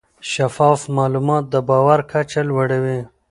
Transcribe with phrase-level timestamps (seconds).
[0.31, 2.99] شفاف معلومات د باور کچه لوړه وي.